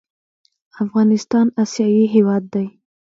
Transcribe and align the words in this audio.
افغانستان 0.83 1.45
اسیایي 1.63 2.05
هېواد 2.15 2.43
دی. 2.53 2.65